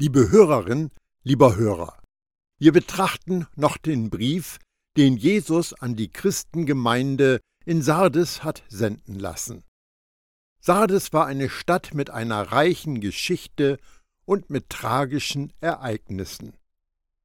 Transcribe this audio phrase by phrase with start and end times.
[0.00, 0.92] Liebe Hörerin,
[1.24, 2.00] lieber Hörer,
[2.60, 4.60] wir betrachten noch den Brief,
[4.96, 9.64] den Jesus an die Christengemeinde in Sardes hat senden lassen.
[10.60, 13.78] Sardes war eine Stadt mit einer reichen Geschichte
[14.24, 16.52] und mit tragischen Ereignissen.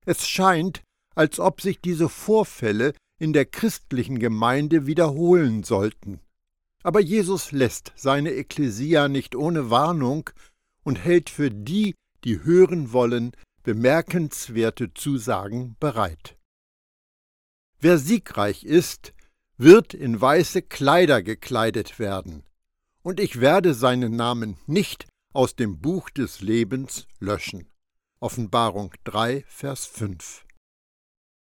[0.08, 0.82] Es scheint,
[1.14, 6.22] als ob sich diese Vorfälle in der christlichen Gemeinde wiederholen sollten.
[6.82, 10.32] Aber Jesus lässt seine Ekklesia nicht ohne Warnung
[10.84, 13.32] und hält für die, die hören wollen,
[13.64, 16.38] bemerkenswerte Zusagen bereit.
[17.80, 19.14] Wer siegreich ist,
[19.58, 22.44] wird in weiße Kleider gekleidet werden,
[23.02, 27.68] und ich werde seinen Namen nicht aus dem Buch des Lebens löschen.
[28.20, 30.46] Offenbarung 3, Vers 5.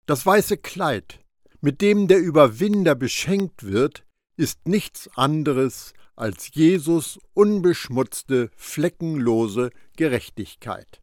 [0.05, 1.23] Das weiße Kleid,
[1.61, 11.01] mit dem der Überwinder beschenkt wird, ist nichts anderes als Jesus unbeschmutzte, fleckenlose Gerechtigkeit.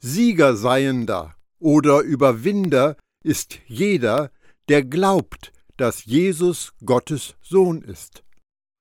[0.00, 4.30] Siegerseiender oder Überwinder ist jeder,
[4.68, 8.22] der glaubt, dass Jesus Gottes Sohn ist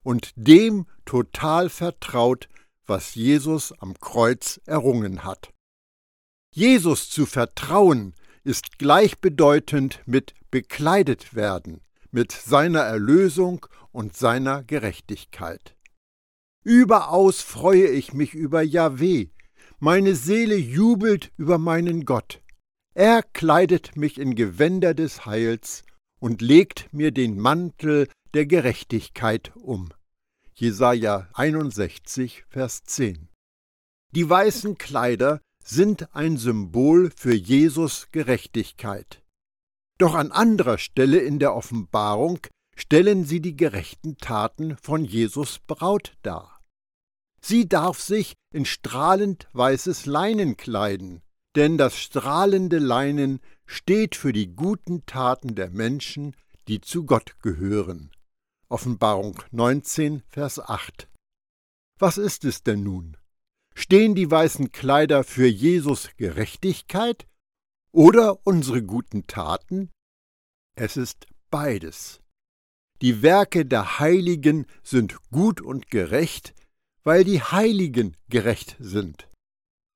[0.04, 2.50] und dem total vertraut,
[2.86, 5.54] was Jesus am Kreuz errungen hat.
[6.54, 11.82] Jesus zu vertrauen ist gleichbedeutend mit bekleidet werden,
[12.12, 15.76] mit seiner Erlösung und seiner Gerechtigkeit.
[16.64, 19.30] Überaus freue ich mich über Jahweh,
[19.80, 22.42] meine Seele jubelt über meinen Gott.
[22.94, 25.84] Er kleidet mich in Gewänder des Heils
[26.20, 29.90] und legt mir den Mantel der Gerechtigkeit um.
[30.54, 33.30] Jesaja 61, Vers 10.
[34.16, 39.22] Die weißen Kleider sind ein Symbol für Jesus Gerechtigkeit.
[40.00, 42.40] Doch an anderer Stelle in der Offenbarung
[42.78, 46.62] stellen sie die gerechten Taten von Jesus Braut dar.
[47.42, 51.22] Sie darf sich in strahlend weißes Leinen kleiden,
[51.56, 56.36] denn das strahlende Leinen steht für die guten Taten der Menschen,
[56.68, 58.12] die zu Gott gehören.
[58.70, 61.10] Offenbarung 19, Vers 8.
[62.00, 63.18] Was ist es denn nun?
[63.74, 67.28] Stehen die weißen Kleider für Jesus Gerechtigkeit
[67.92, 69.90] oder unsere guten Taten?
[70.76, 72.22] Es ist beides.
[73.02, 76.56] Die Werke der Heiligen sind gut und gerecht,
[77.04, 79.30] weil die Heiligen gerecht sind.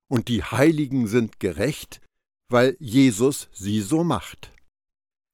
[0.08, 2.02] Und die Heiligen sind gerecht,
[2.50, 4.52] weil Jesus sie so macht.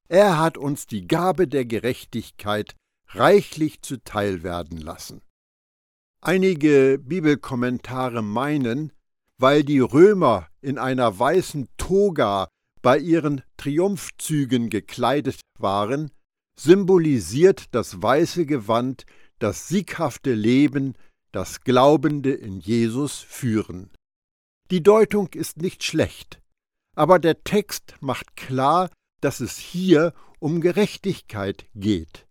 [0.07, 2.75] Er hat uns die Gabe der Gerechtigkeit
[3.07, 5.22] reichlich zuteil werden lassen.
[6.22, 8.94] Einige Bibelkommentare meinen,
[9.38, 12.47] weil die Römer in einer weißen Toga
[12.81, 16.11] bei ihren Triumphzügen gekleidet waren,
[16.59, 19.06] symbolisiert das weiße Gewand
[19.40, 20.95] das sieghafte Leben,
[21.31, 23.91] das Glaubende in Jesus führen.
[24.72, 26.41] Die Deutung ist nicht schlecht,
[26.95, 28.90] aber der Text macht klar,
[29.22, 32.28] dass es hier um Gerechtigkeit geht.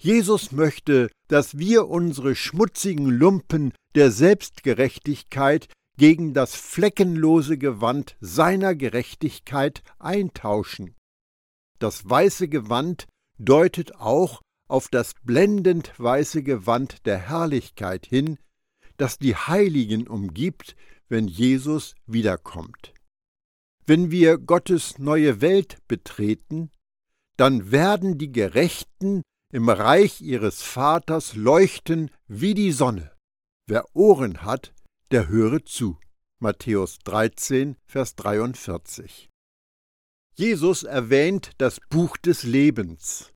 [0.00, 9.82] Jesus möchte, dass wir unsere schmutzigen Lumpen der Selbstgerechtigkeit gegen das fleckenlose Gewand seiner Gerechtigkeit
[9.98, 10.96] eintauschen.
[11.78, 13.06] Das weiße Gewand
[13.44, 18.38] deutet auch auf das blendend weiße Gewand der Herrlichkeit hin,
[18.96, 20.76] das die Heiligen umgibt,
[21.08, 22.94] wenn Jesus wiederkommt.
[23.84, 26.70] Wenn wir Gottes neue Welt betreten,
[27.36, 29.22] dann werden die Gerechten
[29.52, 33.12] im Reich ihres Vaters leuchten wie die Sonne.
[33.66, 34.72] Wer Ohren hat,
[35.10, 35.98] der höre zu.
[36.38, 39.28] Matthäus 13, Vers 43.
[40.34, 43.31] Jesus erwähnt das Buch des Lebens.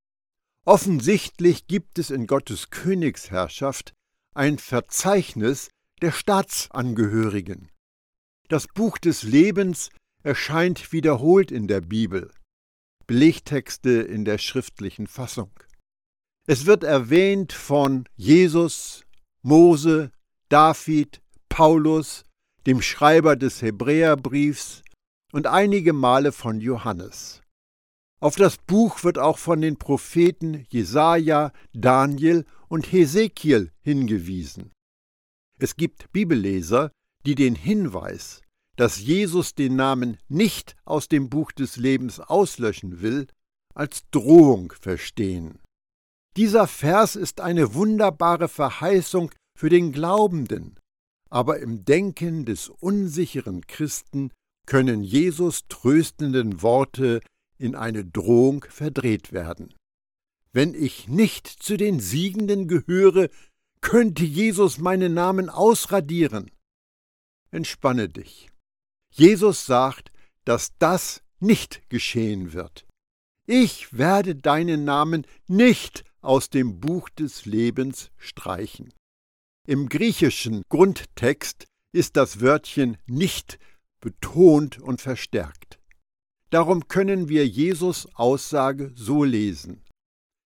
[0.68, 3.92] Offensichtlich gibt es in Gottes Königsherrschaft
[4.34, 5.68] ein Verzeichnis
[6.02, 7.70] der Staatsangehörigen.
[8.48, 9.90] Das Buch des Lebens
[10.24, 12.32] erscheint wiederholt in der Bibel,
[13.06, 15.52] Belegtexte in der schriftlichen Fassung.
[16.48, 19.04] Es wird erwähnt von Jesus,
[19.42, 20.10] Mose,
[20.48, 22.24] David, Paulus,
[22.66, 24.82] dem Schreiber des Hebräerbriefs
[25.32, 27.40] und einige Male von Johannes.
[28.20, 34.72] Auf das Buch wird auch von den Propheten Jesaja, Daniel und Hesekiel hingewiesen.
[35.58, 36.90] Es gibt Bibelleser,
[37.26, 38.42] die den Hinweis,
[38.76, 43.26] dass Jesus den Namen nicht aus dem Buch des Lebens auslöschen will,
[43.74, 45.58] als Drohung verstehen.
[46.36, 50.78] Dieser Vers ist eine wunderbare Verheißung für den Glaubenden,
[51.30, 54.30] aber im Denken des unsicheren Christen
[54.66, 57.20] können Jesus tröstenden Worte
[57.58, 59.74] in eine Drohung verdreht werden.
[60.52, 63.28] Wenn ich nicht zu den Siegenden gehöre,
[63.80, 66.50] könnte Jesus meinen Namen ausradieren.
[67.50, 68.48] Entspanne dich.
[69.10, 70.10] Jesus sagt,
[70.44, 72.86] dass das nicht geschehen wird.
[73.46, 78.92] Ich werde deinen Namen nicht aus dem Buch des Lebens streichen.
[79.66, 83.58] Im griechischen Grundtext ist das Wörtchen nicht
[84.00, 85.78] betont und verstärkt.
[86.50, 89.82] Darum können wir Jesus Aussage so lesen.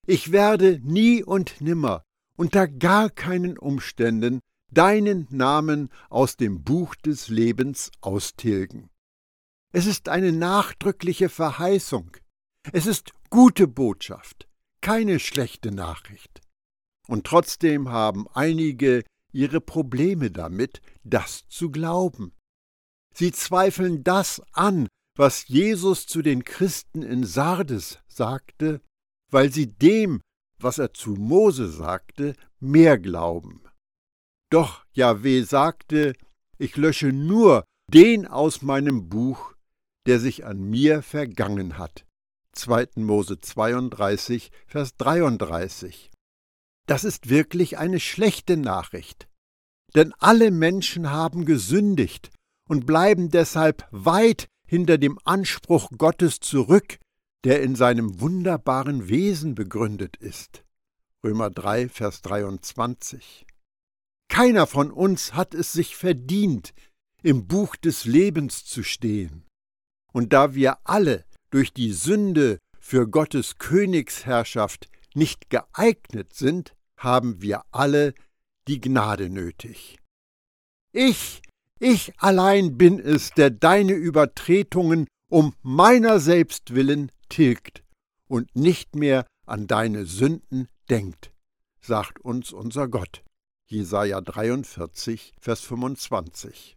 [0.07, 2.03] Ich werde nie und nimmer
[2.37, 4.41] unter gar keinen Umständen
[4.73, 8.89] deinen Namen aus dem Buch des Lebens austilgen.
[9.73, 12.17] Es ist eine nachdrückliche Verheißung.
[12.73, 14.49] Es ist gute Botschaft,
[14.81, 16.41] keine schlechte Nachricht.
[17.07, 22.33] Und trotzdem haben einige ihre Probleme damit, das zu glauben.
[23.15, 24.89] Sie zweifeln das an,
[25.21, 28.81] was Jesus zu den Christen in Sardes sagte,
[29.31, 30.23] weil sie dem,
[30.59, 33.63] was er zu Mose sagte, mehr glauben.
[34.51, 36.15] Doch Jahweh sagte,
[36.57, 39.53] ich lösche nur den aus meinem Buch,
[40.07, 42.07] der sich an mir vergangen hat.
[42.53, 42.89] 2.
[42.95, 46.11] Mose 32, Vers 33.
[46.87, 49.29] Das ist wirklich eine schlechte Nachricht.
[49.95, 52.31] Denn alle Menschen haben gesündigt
[52.67, 57.01] und bleiben deshalb weit hinter dem Anspruch Gottes zurück,
[57.43, 60.63] der in seinem wunderbaren Wesen begründet ist.
[61.25, 63.47] Römer 3, Vers 23.
[64.29, 66.73] Keiner von uns hat es sich verdient,
[67.25, 69.45] im Buch des Lebens zu stehen.
[70.13, 77.65] Und da wir alle durch die Sünde für Gottes Königsherrschaft nicht geeignet sind, haben wir
[77.73, 78.15] alle
[78.69, 79.99] die Gnade nötig.
[80.93, 81.43] Ich,
[81.81, 87.83] ich allein bin es, der deine Übertretungen um meiner selbst willen tilgt
[88.29, 91.33] und nicht mehr an deine Sünden denkt,
[91.81, 93.23] sagt uns unser Gott.
[93.67, 96.77] Jesaja 43, Vers 25.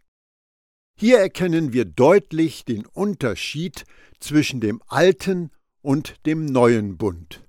[0.96, 3.84] Hier erkennen wir deutlich den Unterschied
[4.20, 5.50] zwischen dem alten
[5.82, 7.44] und dem neuen Bund.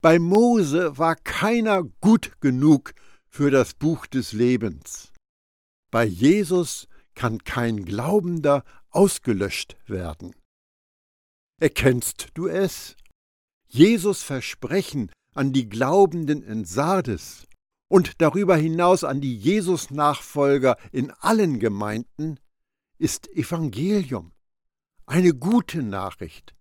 [0.00, 2.94] Bei Mose war keiner gut genug
[3.28, 5.12] für das Buch des Lebens.
[5.96, 10.36] Bei Jesus kann kein Glaubender ausgelöscht werden.
[11.58, 12.98] Erkennst du es?
[13.66, 17.46] Jesus Versprechen an die Glaubenden in Sardes
[17.88, 22.40] und darüber hinaus an die Jesus-Nachfolger in allen Gemeinden
[22.98, 24.32] ist Evangelium,
[25.06, 26.54] eine gute Nachricht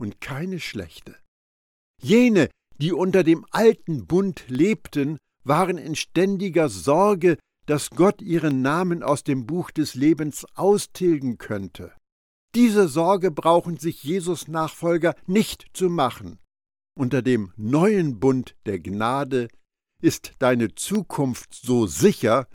[0.00, 1.16] und keine schlechte.
[2.02, 7.38] Jene, die unter dem alten Bund lebten, waren in ständiger Sorge,
[7.70, 11.92] dass Gott ihren Namen aus dem Buch des Lebens austilgen könnte.
[12.56, 16.40] Diese Sorge brauchen sich Jesus Nachfolger nicht zu machen.
[16.98, 19.46] Unter dem neuen Bund der Gnade
[20.02, 22.48] ist deine Zukunft so sicher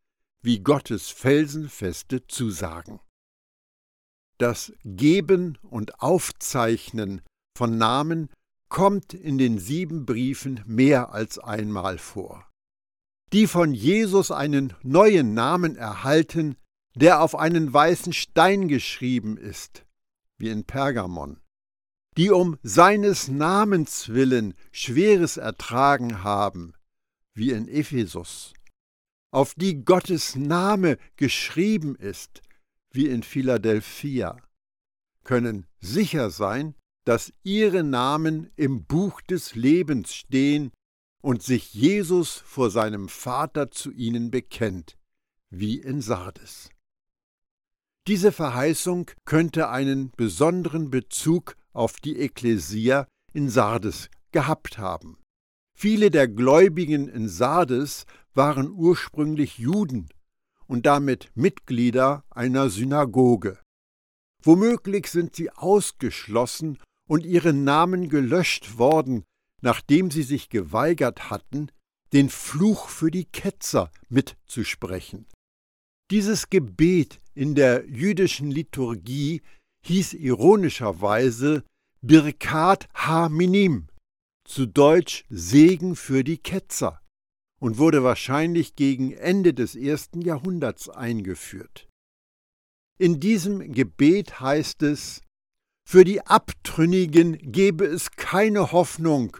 [0.44, 3.00] wie Gottes felsenfeste Zusagen.
[4.38, 7.21] Das Geben und Aufzeichnen
[7.57, 8.27] von Namen
[8.68, 12.45] kommt in den sieben Briefen mehr als einmal vor.
[13.33, 16.56] Die von Jesus einen neuen Namen erhalten,
[16.95, 19.86] der auf einen weißen Stein geschrieben ist,
[20.38, 21.39] wie in Pergamon,
[22.18, 26.74] die um seines Namens willen Schweres ertragen haben,
[27.33, 28.54] wie in Ephesus,
[29.31, 32.42] auf die Gottes Name geschrieben ist,
[32.92, 34.38] wie in Philadelphia,
[35.26, 40.71] können sicher sein, dass ihre Namen im Buch des Lebens stehen
[41.25, 44.95] und sich Jesus vor seinem Vater zu ihnen bekennt,
[45.49, 46.69] wie in Sardes.
[48.05, 55.17] Diese Verheißung könnte einen besonderen Bezug auf die Ekklesia in Sardes gehabt haben.
[55.75, 58.05] Viele der Gläubigen in Sardes
[58.35, 60.09] waren ursprünglich Juden
[60.67, 63.57] und damit Mitglieder einer Synagoge.
[64.44, 66.77] Womöglich sind sie ausgeschlossen
[67.09, 69.23] und ihre Namen gelöscht worden,
[69.66, 71.72] nachdem sie sich geweigert hatten,
[72.14, 75.26] den Fluch für die Ketzer mitzusprechen.
[76.12, 79.42] Dieses Gebet in der jüdischen Liturgie
[79.81, 81.64] hieß ironischerweise
[82.02, 83.88] Birkat ha-Minim,
[84.44, 87.02] zu Deutsch Segen für die Ketzer,
[87.60, 91.88] und wurde wahrscheinlich gegen Ende des ersten Jahrhunderts eingeführt.
[93.00, 95.22] In diesem Gebet heißt es,
[95.88, 99.38] für die Abtrünnigen gebe es keine Hoffnung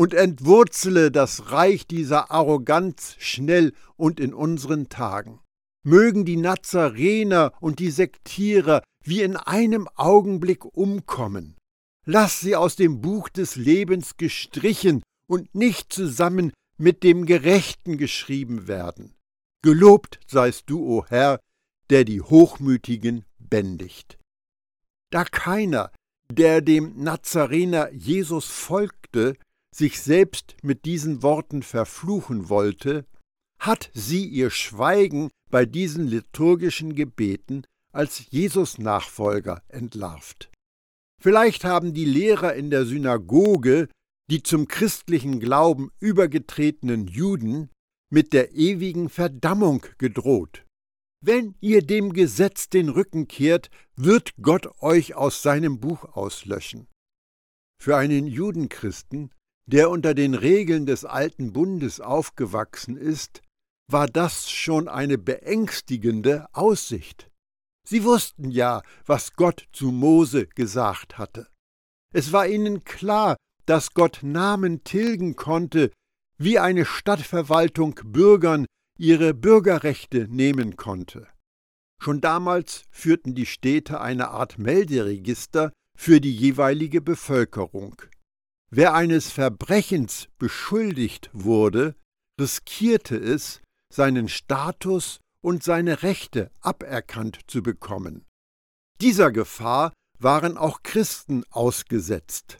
[0.00, 5.40] und entwurzele das Reich dieser Arroganz schnell und in unseren Tagen.
[5.82, 11.58] Mögen die Nazarener und die Sektierer wie in einem Augenblick umkommen.
[12.06, 18.68] Lass sie aus dem Buch des Lebens gestrichen und nicht zusammen mit dem Gerechten geschrieben
[18.68, 19.14] werden.
[19.62, 21.40] Gelobt seist du, o Herr,
[21.90, 24.16] der die Hochmütigen bändigt.
[25.10, 25.92] da keiner,
[26.32, 29.36] der dem Nazarener Jesus folgte,
[29.74, 33.06] sich selbst mit diesen Worten verfluchen wollte,
[33.60, 40.50] hat sie ihr Schweigen bei diesen liturgischen Gebeten als Jesus-Nachfolger entlarvt.
[41.20, 43.88] Vielleicht haben die Lehrer in der Synagoge
[44.30, 47.68] die zum christlichen Glauben übergetretenen Juden
[48.12, 50.64] mit der ewigen Verdammung gedroht.
[51.22, 56.86] Wenn ihr dem Gesetz den Rücken kehrt, wird Gott euch aus seinem Buch auslöschen.
[57.82, 59.32] Für einen Judenchristen,
[59.66, 63.42] der unter den Regeln des alten Bundes aufgewachsen ist,
[63.90, 67.30] war das schon eine beängstigende Aussicht.
[67.86, 71.48] Sie wussten ja, was Gott zu Mose gesagt hatte.
[72.12, 73.36] Es war ihnen klar,
[73.66, 75.90] dass Gott Namen tilgen konnte,
[76.38, 78.66] wie eine Stadtverwaltung Bürgern
[78.98, 81.28] ihre Bürgerrechte nehmen konnte.
[82.02, 88.02] Schon damals führten die Städte eine Art Melderegister für die jeweilige Bevölkerung.
[88.72, 91.96] Wer eines Verbrechens beschuldigt wurde,
[92.40, 93.60] riskierte es,
[93.92, 98.24] seinen Status und seine Rechte aberkannt zu bekommen.
[99.00, 102.58] Dieser Gefahr waren auch Christen ausgesetzt.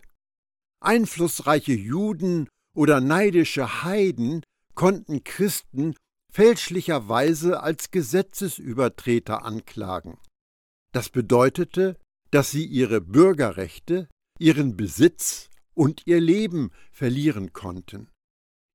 [0.83, 4.43] Einflussreiche Juden oder neidische Heiden
[4.75, 5.95] konnten Christen
[6.33, 10.19] fälschlicherweise als Gesetzesübertreter anklagen.
[10.93, 11.97] Das bedeutete,
[12.31, 15.50] dass sie ihre Bürgerrechte, ihren Besitz
[15.81, 18.11] und ihr Leben verlieren konnten.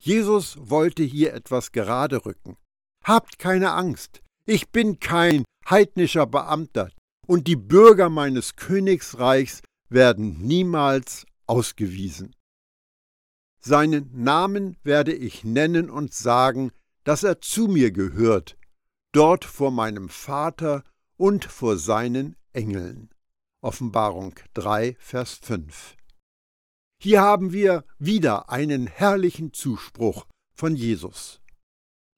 [0.01, 2.57] Jesus wollte hier etwas gerade rücken.
[3.03, 6.89] Habt keine Angst, ich bin kein heidnischer Beamter,
[7.27, 12.35] und die Bürger meines Königsreichs werden niemals ausgewiesen.
[13.59, 16.71] Seinen Namen werde ich nennen und sagen,
[17.03, 18.57] dass er zu mir gehört,
[19.11, 20.83] dort vor meinem Vater
[21.17, 23.11] und vor seinen Engeln.
[23.61, 25.95] Offenbarung 3, Vers 5.
[27.05, 31.39] Hier haben wir wieder einen herrlichen Zuspruch von Jesus.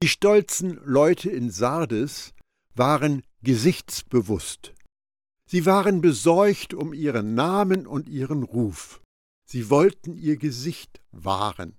[0.01, 2.33] Die stolzen Leute in Sardes
[2.73, 4.73] waren gesichtsbewusst.
[5.45, 9.01] Sie waren besorgt um ihren Namen und ihren Ruf.
[9.45, 11.75] Sie wollten ihr Gesicht wahren.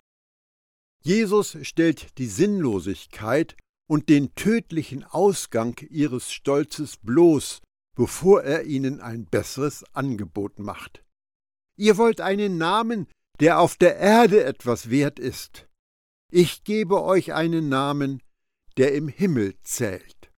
[1.02, 3.56] Jesus stellt die Sinnlosigkeit
[3.88, 7.62] und den tödlichen Ausgang ihres Stolzes bloß,
[7.96, 11.02] bevor er ihnen ein besseres Angebot macht.
[11.78, 13.06] Ihr wollt einen Namen,
[13.38, 15.68] der auf der Erde etwas wert ist.
[16.30, 18.20] Ich gebe euch einen Namen,
[18.76, 20.32] der im Himmel zählt.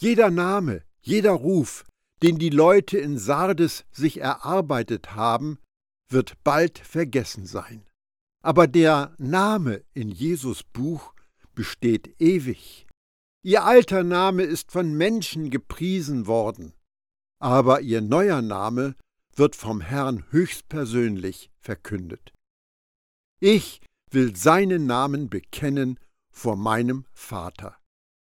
[0.00, 1.84] Jeder Name, jeder Ruf,
[2.22, 5.58] den die Leute in Sardes sich erarbeitet haben,
[6.08, 7.86] wird bald vergessen sein.
[8.42, 11.12] Aber der Name in Jesus Buch
[11.54, 12.86] besteht ewig.
[13.42, 16.72] Ihr alter Name ist von Menschen gepriesen worden,
[17.38, 18.96] aber ihr neuer Name
[19.40, 22.34] wird vom Herrn höchstpersönlich verkündet.
[23.40, 23.80] Ich
[24.10, 25.98] will seinen Namen bekennen
[26.30, 27.78] vor meinem Vater.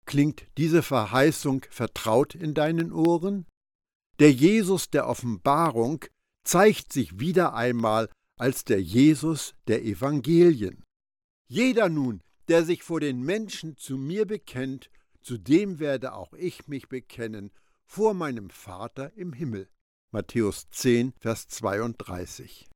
[0.05, 3.47] Klingt diese Verheißung vertraut in deinen Ohren?
[4.19, 6.05] Der Jesus der Offenbarung
[6.45, 10.85] zeigt sich wieder einmal als der Jesus der Evangelien.
[11.49, 14.91] Jeder nun, der sich vor den Menschen zu mir bekennt,
[15.23, 17.51] zu dem werde auch ich mich bekennen
[17.87, 19.71] vor meinem Vater im Himmel.
[20.11, 22.67] Matthäus 10, Vers 32.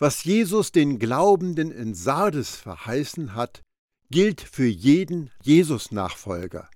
[0.00, 3.62] Was Jesus den Glaubenden in Sardes verheißen hat,
[4.10, 6.68] gilt für jeden Jesus-Nachfolger.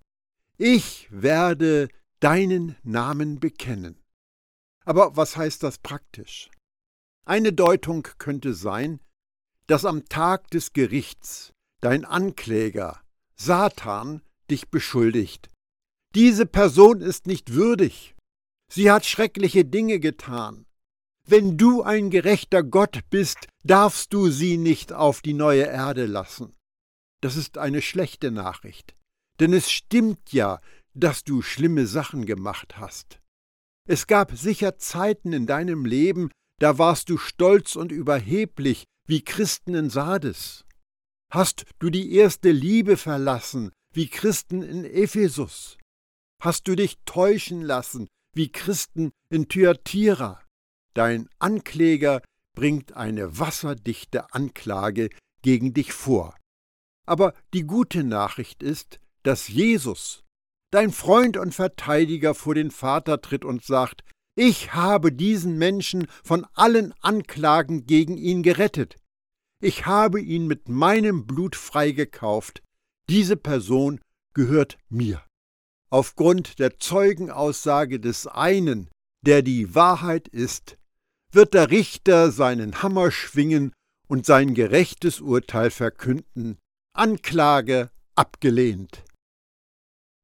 [0.58, 1.88] Ich werde
[2.20, 4.00] deinen Namen bekennen.
[4.84, 6.50] Aber was heißt das praktisch?
[7.26, 9.00] Eine Deutung könnte sein,
[9.66, 13.00] dass am Tag des Gerichts dein Ankläger,
[13.34, 15.48] Satan, dich beschuldigt.
[16.14, 18.13] Diese Person ist nicht würdig.
[18.72, 20.66] Sie hat schreckliche Dinge getan.
[21.26, 26.54] Wenn du ein gerechter Gott bist, darfst du sie nicht auf die neue Erde lassen.
[27.22, 28.94] Das ist eine schlechte Nachricht.
[29.40, 30.60] Denn es stimmt ja,
[30.94, 33.20] dass du schlimme Sachen gemacht hast.
[33.88, 36.30] Es gab sicher Zeiten in deinem Leben,
[36.60, 40.64] da warst du stolz und überheblich wie Christen in Sardes.
[41.30, 45.78] Hast du die erste Liebe verlassen, wie Christen in Ephesus?
[46.40, 50.40] Hast du dich täuschen lassen, wie Christen in Thyatira?
[50.94, 52.22] Dein Ankläger
[52.54, 55.10] bringt eine wasserdichte Anklage
[55.42, 56.36] gegen dich vor.
[57.06, 60.24] Aber die gute Nachricht ist, dass Jesus,
[60.70, 64.04] dein Freund und Verteidiger, vor den Vater tritt und sagt,
[64.36, 68.96] ich habe diesen Menschen von allen Anklagen gegen ihn gerettet.
[69.60, 72.62] Ich habe ihn mit meinem Blut freigekauft.
[73.08, 74.00] Diese Person
[74.32, 75.22] gehört mir.
[75.94, 78.90] Aufgrund der Zeugenaussage des einen,
[79.24, 80.76] der die Wahrheit ist,
[81.30, 83.72] wird der Richter seinen Hammer schwingen
[84.08, 86.58] und sein gerechtes Urteil verkünden.
[86.96, 89.04] Anklage abgelehnt.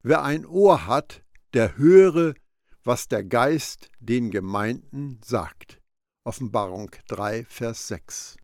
[0.03, 1.23] Wer ein Ohr hat,
[1.53, 2.33] der höre,
[2.83, 5.79] was der Geist den Gemeinden sagt.
[6.25, 8.35] Offenbarung 3, Vers 6.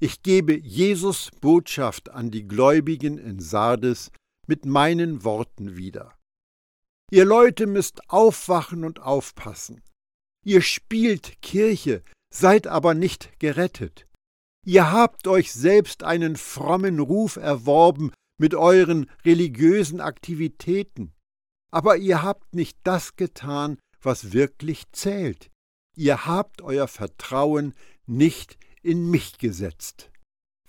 [0.00, 4.10] Ich gebe Jesus Botschaft an die Gläubigen in Sardes
[4.46, 6.17] mit meinen Worten wieder.
[7.10, 9.82] Ihr Leute müsst aufwachen und aufpassen.
[10.44, 14.06] Ihr spielt Kirche, seid aber nicht gerettet.
[14.66, 21.14] Ihr habt euch selbst einen frommen Ruf erworben mit euren religiösen Aktivitäten,
[21.70, 25.50] aber ihr habt nicht das getan, was wirklich zählt.
[25.96, 27.74] Ihr habt euer Vertrauen
[28.06, 30.10] nicht in mich gesetzt.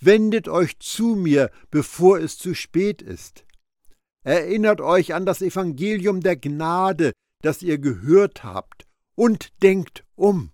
[0.01, 3.45] Wendet euch zu mir, bevor es zu spät ist.
[4.29, 10.51] Erinnert euch an das Evangelium der Gnade, das ihr gehört habt, und denkt um.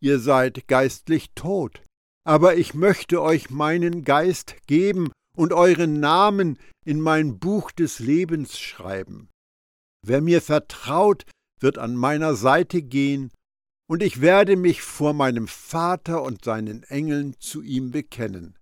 [0.00, 1.82] Ihr seid geistlich tot,
[2.24, 8.60] aber ich möchte euch meinen Geist geben und euren Namen in mein Buch des Lebens
[8.60, 9.28] schreiben.
[10.06, 11.24] Wer mir vertraut,
[11.58, 13.32] wird an meiner Seite gehen,
[13.88, 18.56] und ich werde mich vor meinem Vater und seinen Engeln zu ihm bekennen.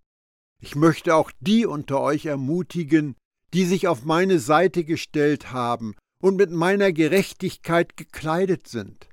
[0.63, 3.15] Ich möchte auch die unter euch ermutigen,
[3.55, 9.09] die sich auf meine Seite gestellt haben und mit meiner Gerechtigkeit gekleidet sind.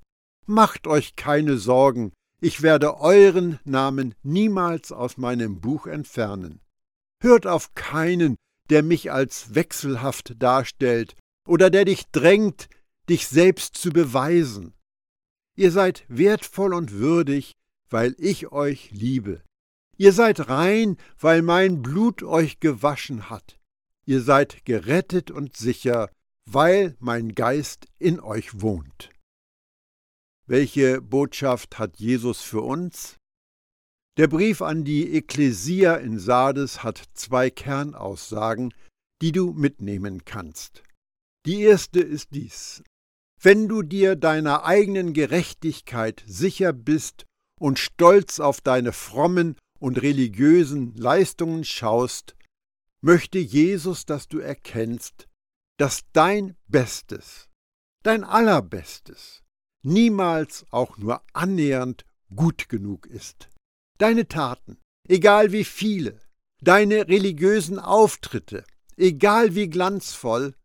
[0.46, 6.60] Macht euch keine Sorgen, ich werde euren Namen niemals aus meinem Buch entfernen.
[7.22, 8.36] Hört auf keinen,
[8.70, 11.16] der mich als wechselhaft darstellt
[11.48, 12.68] oder der dich drängt,
[13.10, 14.74] dich selbst zu beweisen.
[15.56, 17.54] Ihr seid wertvoll und würdig,
[17.90, 19.42] weil ich euch liebe.
[19.98, 23.58] Ihr seid rein, weil mein Blut euch gewaschen hat.
[24.08, 26.10] Ihr seid gerettet und sicher,
[26.50, 29.10] weil mein Geist in euch wohnt.
[30.48, 33.18] Welche Botschaft hat Jesus für uns?
[34.18, 38.74] Der Brief an die Ekklesia in Sardes hat zwei Kernaussagen,
[39.22, 40.84] die du mitnehmen kannst.
[41.46, 42.84] Die erste ist dies.
[43.42, 47.26] Wenn du dir deiner eigenen Gerechtigkeit sicher bist
[47.60, 52.36] und stolz auf deine frommen und religiösen Leistungen schaust,
[53.06, 55.28] möchte Jesus, dass du erkennst,
[55.78, 57.50] dass dein Bestes,
[58.02, 59.44] dein Allerbestes,
[59.84, 62.04] niemals auch nur annähernd
[62.36, 63.50] gut genug ist.
[64.00, 66.20] Deine Taten, egal wie viele,
[66.62, 68.64] deine religiösen Auftritte,
[68.98, 70.56] egal wie glanzvoll,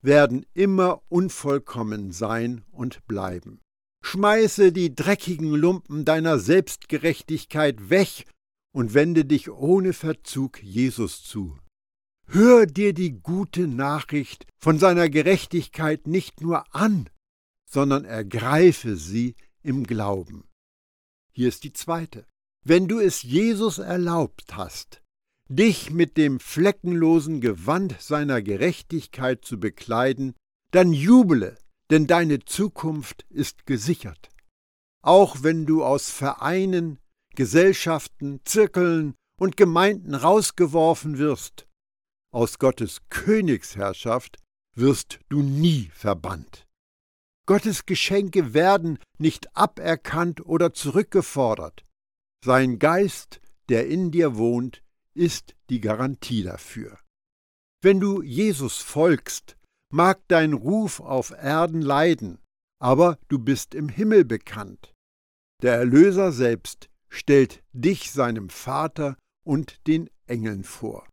[0.00, 3.60] werden immer unvollkommen sein und bleiben.
[4.02, 8.24] Schmeiße die dreckigen Lumpen deiner Selbstgerechtigkeit weg
[8.72, 11.58] und wende dich ohne Verzug Jesus zu.
[12.32, 17.10] Hör dir die gute Nachricht von seiner Gerechtigkeit nicht nur an,
[17.68, 20.44] sondern ergreife sie im Glauben.
[21.32, 22.28] Hier ist die zweite.
[22.64, 25.02] Wenn du es Jesus erlaubt hast,
[25.48, 30.36] dich mit dem fleckenlosen Gewand seiner Gerechtigkeit zu bekleiden,
[30.70, 31.58] dann jubele,
[31.90, 34.28] denn deine Zukunft ist gesichert.
[35.02, 37.00] Auch wenn du aus Vereinen,
[37.34, 41.66] Gesellschaften, Zirkeln und Gemeinden rausgeworfen wirst,
[42.30, 44.38] aus Gottes Königsherrschaft
[44.74, 46.66] wirst du nie verbannt.
[47.46, 51.84] Gottes Geschenke werden nicht aberkannt oder zurückgefordert.
[52.44, 54.82] Sein Geist, der in dir wohnt,
[55.14, 56.98] ist die Garantie dafür.
[57.82, 59.56] Wenn du Jesus folgst,
[59.92, 62.38] mag dein Ruf auf Erden leiden,
[62.78, 64.94] aber du bist im Himmel bekannt.
[65.62, 71.09] Der Erlöser selbst stellt dich seinem Vater und den Engeln vor.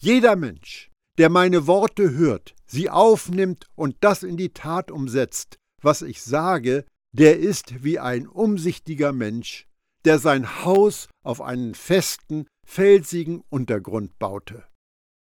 [0.00, 6.02] Jeder Mensch, der meine Worte hört, sie aufnimmt und das in die Tat umsetzt, was
[6.02, 9.66] ich sage, der ist wie ein umsichtiger Mensch,
[10.04, 14.64] der sein Haus auf einen festen, felsigen Untergrund baute.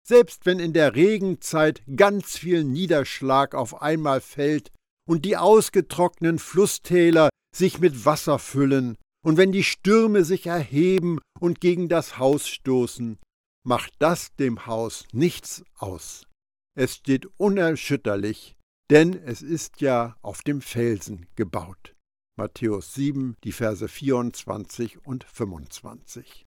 [0.07, 4.71] Selbst wenn in der Regenzeit ganz viel Niederschlag auf einmal fällt
[5.09, 11.61] und die ausgetrockneten Flusstäler sich mit Wasser füllen, und wenn die Stürme sich erheben und
[11.61, 13.19] gegen das Haus stoßen,
[13.65, 16.27] macht das dem Haus nichts aus.
[16.75, 18.57] Es steht unerschütterlich,
[18.91, 21.95] denn es ist ja auf dem Felsen gebaut.
[22.37, 26.47] Matthäus 7, die Verse 24 und 25.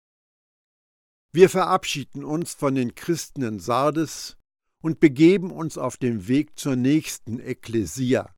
[1.33, 4.37] Wir verabschieden uns von den Christen in Sardes
[4.83, 8.35] und begeben uns auf den Weg zur nächsten Ekklesia,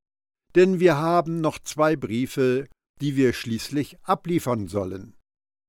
[0.55, 2.67] denn wir haben noch zwei Briefe,
[2.99, 5.15] die wir schließlich abliefern sollen.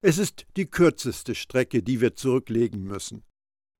[0.04, 3.22] Es ist die kürzeste Strecke, die wir zurücklegen müssen.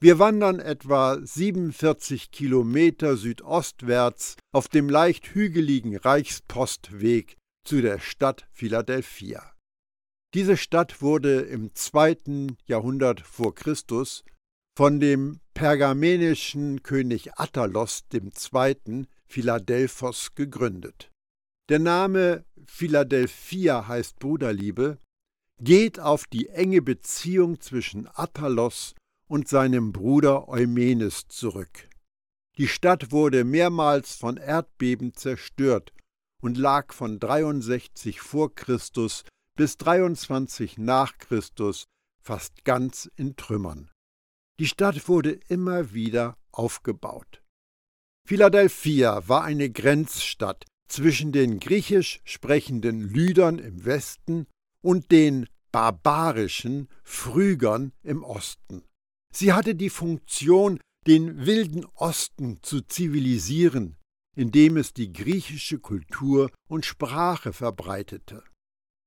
[0.00, 9.52] Wir wandern etwa 47 Kilometer südostwärts auf dem leicht hügeligen Reichspostweg zu der Stadt Philadelphia.
[10.34, 14.24] Diese Stadt wurde im zweiten Jahrhundert vor Christus
[14.76, 19.06] von dem pergamenischen König Attalos II.
[19.26, 21.10] Philadelphos gegründet.
[21.68, 24.98] Der Name Philadelphia heißt Bruderliebe,
[25.62, 28.94] geht auf die enge Beziehung zwischen Attalos
[29.28, 31.88] und seinem Bruder Eumenes zurück.
[32.58, 35.92] Die Stadt wurde mehrmals von Erdbeben zerstört
[36.42, 39.22] und lag von 63 vor Christus
[39.56, 41.84] bis 23 nach Christus
[42.20, 43.90] fast ganz in Trümmern.
[44.58, 47.42] Die Stadt wurde immer wieder aufgebaut.
[48.26, 54.46] Philadelphia war eine Grenzstadt zwischen den griechisch sprechenden Lydern im Westen
[54.82, 58.84] und den barbarischen Phrygern im Osten.
[59.32, 63.96] Sie hatte die Funktion, den wilden Osten zu zivilisieren,
[64.36, 68.44] indem es die griechische Kultur und Sprache verbreitete.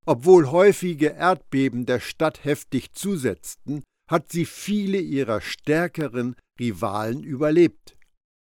[0.05, 7.97] Obwohl häufige Erdbeben der Stadt heftig zusetzten, hat sie viele ihrer stärkeren Rivalen überlebt.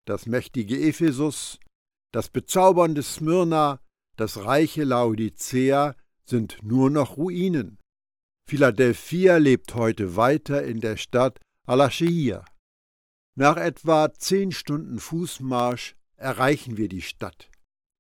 [0.06, 1.60] Das mächtige Ephesus,
[2.14, 3.80] das bezaubernde Smyrna,
[4.18, 5.96] das reiche Laodicea
[6.28, 7.78] sind nur noch Ruinen.
[8.50, 12.46] Philadelphia lebt heute weiter in der Stadt Al-Ashir.
[13.36, 17.50] Nach etwa zehn Stunden Fußmarsch erreichen wir die Stadt.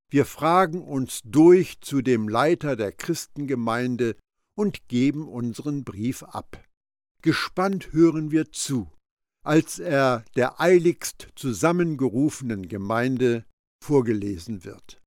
[0.10, 4.16] Wir fragen uns durch zu dem Leiter der Christengemeinde
[4.56, 6.64] und geben unseren Brief ab.
[7.22, 8.90] Gespannt hören wir zu,
[9.44, 13.46] als er der eiligst zusammengerufenen Gemeinde
[13.84, 15.02] vorgelesen wird.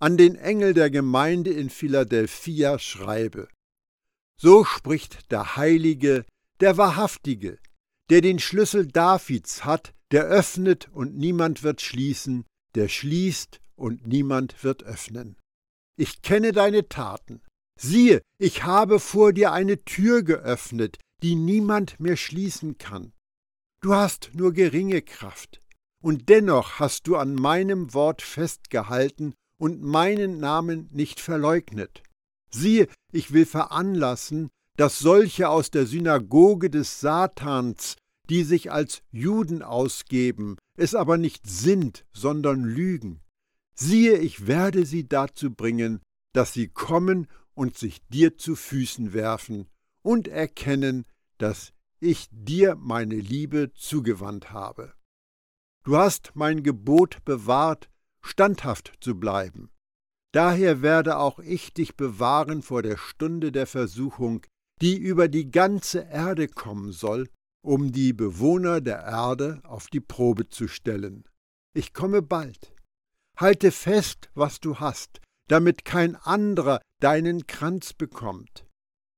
[0.00, 3.48] An den Engel der Gemeinde in Philadelphia schreibe,
[4.40, 6.24] so spricht der Heilige,
[6.60, 7.58] der Wahrhaftige,
[8.08, 14.62] der den Schlüssel Davids hat, der öffnet und niemand wird schließen, der schließt und niemand
[14.62, 15.36] wird öffnen.
[15.98, 17.42] Ich kenne deine Taten.
[17.80, 23.12] Siehe, ich habe vor dir eine Tür geöffnet, die niemand mehr schließen kann.
[23.80, 25.60] Du hast nur geringe Kraft,
[26.02, 32.02] und dennoch hast du an meinem Wort festgehalten und meinen Namen nicht verleugnet.
[32.50, 37.96] Siehe, ich will veranlassen, dass solche aus der Synagoge des Satans,
[38.30, 43.20] die sich als Juden ausgeben, es aber nicht sind, sondern lügen.
[43.74, 46.00] Siehe, ich werde sie dazu bringen,
[46.32, 49.66] dass sie kommen und sich dir zu Füßen werfen
[50.02, 51.04] und erkennen,
[51.38, 54.92] dass ich dir meine Liebe zugewandt habe.
[55.84, 57.88] Du hast mein Gebot bewahrt,
[58.28, 59.70] standhaft zu bleiben.
[60.32, 64.46] Daher werde auch ich dich bewahren vor der Stunde der Versuchung,
[64.80, 67.28] die über die ganze Erde kommen soll,
[67.64, 71.24] um die Bewohner der Erde auf die Probe zu stellen.
[71.74, 72.74] Ich komme bald.
[73.36, 78.66] Halte fest, was du hast, damit kein anderer deinen Kranz bekommt.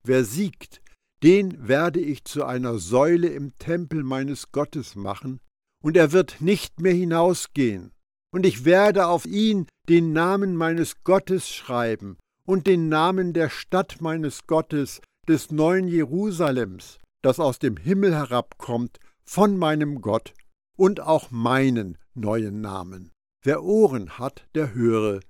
[0.05, 0.81] Wer siegt,
[1.23, 5.41] den werde ich zu einer Säule im Tempel meines Gottes machen,
[5.83, 7.93] und er wird nicht mehr hinausgehen
[8.33, 14.01] und ich werde auf ihn den Namen meines Gottes schreiben und den Namen der Stadt
[14.01, 20.35] meines Gottes, des neuen Jerusalems, das aus dem Himmel herabkommt, von meinem Gott,
[20.77, 23.13] und auch meinen neuen Namen.
[23.43, 25.21] Wer Ohren hat, der höre,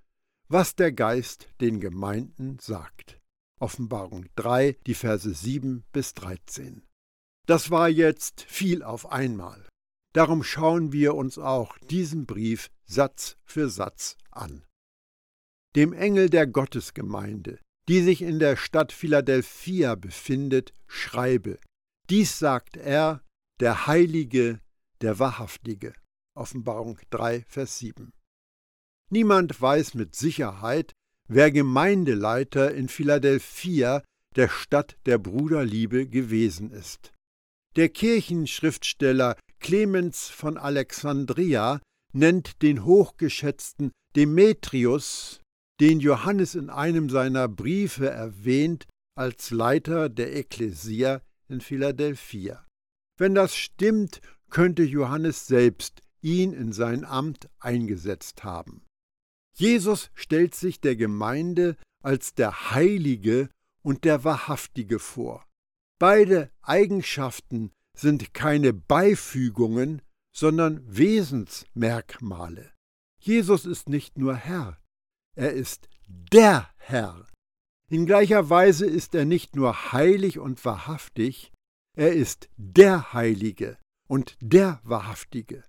[0.49, 3.19] was der Geist den Gemeinden sagt.
[3.61, 6.83] Offenbarung 3, die Verse 7 bis 13.
[7.47, 9.69] Das war jetzt viel auf einmal.
[10.13, 14.65] Darum schauen wir uns auch diesen Brief Satz für Satz an.
[15.77, 21.59] Dem Engel der Gottesgemeinde, die sich in der Stadt Philadelphia befindet, schreibe.
[22.09, 23.23] Dies sagt er,
[23.61, 24.61] der Heilige,
[25.01, 25.93] der Wahrhaftige.
[26.35, 28.13] Offenbarung 3, Vers 7.
[29.11, 30.93] Niemand weiß mit Sicherheit,
[31.29, 34.03] wer Gemeindeleiter in Philadelphia,
[34.37, 37.13] der Stadt der Bruderliebe, gewesen ist.
[37.77, 41.81] Der Kirchenschriftsteller Clemens von Alexandria
[42.13, 45.41] nennt den hochgeschätzten Demetrius,
[45.81, 52.67] den Johannes in einem seiner Briefe erwähnt, als Leiter der Ekklesia in Philadelphia.
[53.19, 54.21] Wenn das stimmt,
[54.51, 58.85] könnte Johannes selbst ihn in sein Amt eingesetzt haben.
[59.55, 63.49] Jesus stellt sich der Gemeinde als der Heilige
[63.83, 65.47] und der Wahrhaftige vor.
[65.99, 70.03] Beide Eigenschaften sind keine Beifügungen,
[70.35, 72.73] sondern Wesensmerkmale.
[73.21, 74.79] Jesus ist nicht nur Herr,
[75.37, 77.27] er ist der Herr.
[77.89, 81.53] In gleicher Weise ist er nicht nur heilig und wahrhaftig,
[81.97, 85.65] er ist der Heilige und der Wahrhaftige.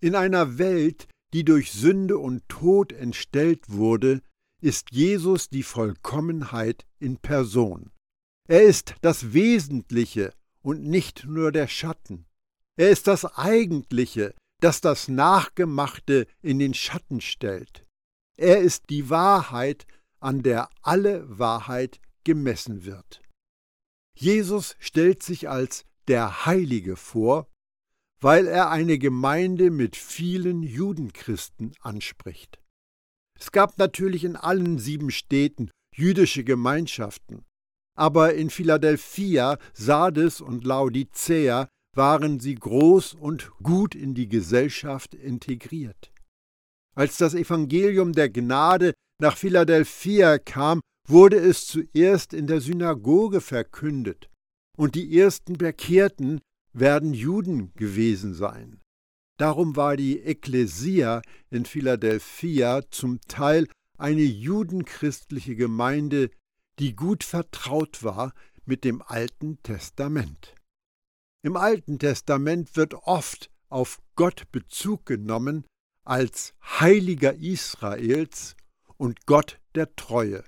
[0.00, 4.22] In einer Welt, die durch Sünde und Tod entstellt wurde,
[4.62, 7.90] ist Jesus die Vollkommenheit in Person.
[8.48, 10.32] Er ist das Wesentliche
[10.68, 12.26] und nicht nur der Schatten.
[12.76, 17.86] Er ist das Eigentliche, das das Nachgemachte in den Schatten stellt.
[18.36, 19.86] Er ist die Wahrheit,
[20.20, 23.22] an der alle Wahrheit gemessen wird.
[24.14, 27.48] Jesus stellt sich als der Heilige vor,
[28.20, 32.60] weil er eine Gemeinde mit vielen Judenchristen anspricht.
[33.40, 37.46] Es gab natürlich in allen sieben Städten jüdische Gemeinschaften,
[37.98, 46.12] aber in Philadelphia, Sardes und Laodicea waren sie groß und gut in die Gesellschaft integriert.
[46.94, 54.28] Als das Evangelium der Gnade nach Philadelphia kam, wurde es zuerst in der Synagoge verkündet,
[54.76, 56.40] und die ersten Bekehrten
[56.72, 58.80] werden Juden gewesen sein.
[59.40, 66.30] Darum war die Ekklesia in Philadelphia zum Teil eine judenchristliche Gemeinde,
[66.78, 68.32] die gut vertraut war
[68.64, 70.54] mit dem Alten Testament.
[71.42, 75.64] Im Alten Testament wird oft auf Gott Bezug genommen
[76.04, 78.56] als Heiliger Israels
[78.96, 80.44] und Gott der Treue.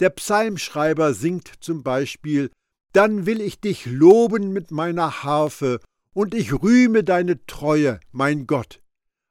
[0.00, 2.50] Der Psalmschreiber singt zum Beispiel
[2.92, 5.80] Dann will ich dich loben mit meiner Harfe
[6.12, 8.80] und ich rühme deine Treue, mein Gott.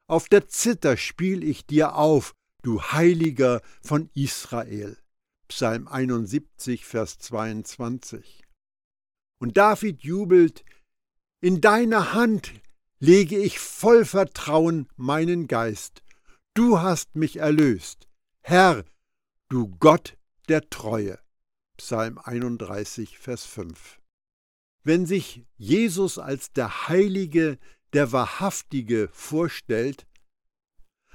[0.08, 4.96] Auf der Zither spiel ich dir auf, du Heiliger von Israel.
[5.48, 8.42] Psalm 71, Vers 22.
[9.38, 10.64] Und David jubelt,
[11.40, 12.52] In deine Hand
[12.98, 16.02] lege ich voll Vertrauen meinen Geist.
[16.54, 18.08] Du hast mich erlöst.
[18.40, 18.84] Herr,
[19.48, 20.16] du Gott
[20.48, 21.18] der Treue.
[21.76, 24.00] Psalm 31, Vers 5.
[24.82, 27.58] Wenn sich Jesus als der Heilige,
[27.92, 30.06] der Wahrhaftige vorstellt,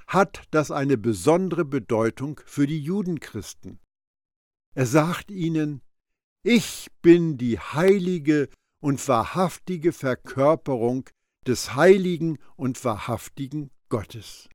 [0.08, 3.80] hat das eine besondere Bedeutung für die Judenchristen.
[4.74, 5.82] Er sagt ihnen,
[6.44, 11.10] ich bin die heilige und wahrhaftige Verkörperung
[11.46, 14.50] des heiligen und wahrhaftigen Gottes.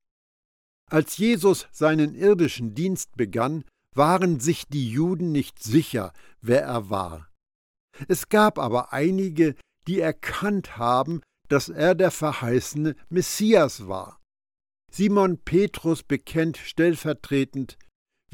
[0.91, 7.29] Als Jesus seinen irdischen Dienst begann, waren sich die Juden nicht sicher, wer er war.
[8.09, 9.55] Es gab aber einige,
[9.87, 14.21] die erkannt haben, dass er der verheißene Messias war.
[14.93, 17.79] Simon Petrus bekennt stellvertretend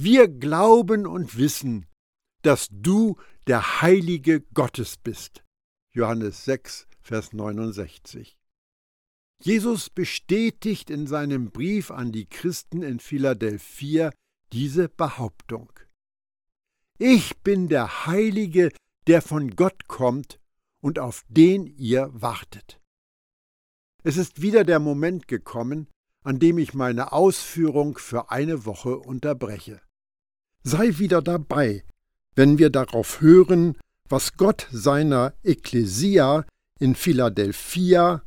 [0.04, 1.86] Wir glauben und wissen,
[2.42, 5.44] dass du der Heilige Gottes bist.
[5.94, 8.36] Johannes 6, Vers 69.
[9.44, 14.10] Jesus bestätigt in seinem Brief an die Christen in Philadelphia
[14.52, 15.72] diese Behauptung.
[16.98, 18.72] Ich bin der Heilige,
[19.06, 20.40] der von Gott kommt
[20.80, 22.80] und auf den ihr wartet.
[24.02, 25.86] Es ist wieder der Moment gekommen,
[26.24, 29.80] an dem ich meine Ausführung für eine Woche unterbreche.
[30.64, 31.84] Sei wieder dabei,
[32.34, 33.76] wenn wir darauf hören,
[34.08, 36.44] was Gott seiner Ekklesia
[36.78, 38.22] in Philadelphia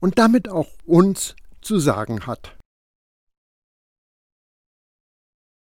[0.00, 2.56] und damit auch uns zu sagen hat.